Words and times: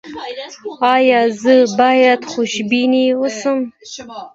ایا 0.95 1.21
زه 1.41 1.55
باید 1.79 2.21
خوشبین 2.31 2.93
اوسم؟ 3.19 3.57